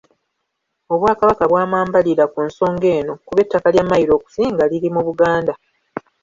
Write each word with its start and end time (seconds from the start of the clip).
Obwakabaka 0.93 1.43
bwa 1.51 1.63
mwambalira 1.69 2.25
ku 2.33 2.39
nsonga 2.47 2.87
eno 2.99 3.13
kuba 3.25 3.39
ettaka 3.45 3.67
lya 3.73 3.83
Mayiro 3.89 4.13
okusinga 4.15 4.63
liri 4.71 4.89
mu 4.95 5.01
Buganda. 5.07 5.53